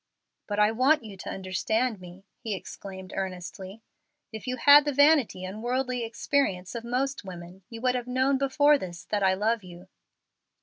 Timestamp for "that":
9.05-9.21